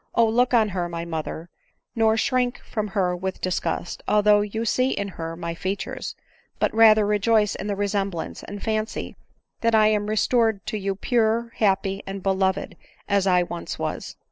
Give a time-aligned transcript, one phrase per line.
[0.15, 0.25] O!
[0.27, 1.51] look on her, my mother,
[1.95, 6.15] nor shrink from her with disgust, although you see in her my features;
[6.57, 9.15] but rather rejoice in the resemblance, and fancy
[9.59, 12.75] that I am restored to you pure, happy, and beloved
[13.07, 14.15] as I once was.